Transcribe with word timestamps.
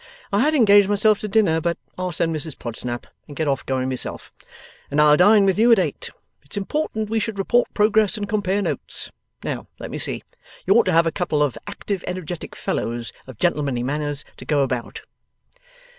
I 0.33 0.39
had 0.39 0.55
engaged 0.55 0.89
myself 0.89 1.19
to 1.19 1.27
dinner, 1.27 1.61
but 1.61 1.77
I'll 1.95 2.11
send 2.11 2.35
Mrs 2.35 2.57
Podsnap 2.57 3.05
and 3.27 3.35
get 3.35 3.47
off 3.47 3.63
going 3.67 3.87
myself; 3.87 4.33
and 4.89 4.99
I'll 4.99 5.15
dine 5.15 5.45
with 5.45 5.59
you 5.59 5.71
at 5.71 5.77
eight. 5.77 6.09
It's 6.41 6.57
important 6.57 7.11
we 7.11 7.19
should 7.19 7.37
report 7.37 7.71
progress 7.75 8.17
and 8.17 8.27
compare 8.27 8.63
notes. 8.63 9.11
Now, 9.43 9.67
let 9.77 9.91
me 9.91 9.99
see. 9.99 10.23
You 10.65 10.73
ought 10.73 10.85
to 10.87 10.91
have 10.91 11.05
a 11.05 11.11
couple 11.11 11.43
of 11.43 11.55
active 11.67 12.03
energetic 12.07 12.55
fellows, 12.55 13.13
of 13.27 13.37
gentlemanly 13.37 13.83
manners, 13.83 14.25
to 14.37 14.43
go 14.45 14.63
about. 14.63 15.03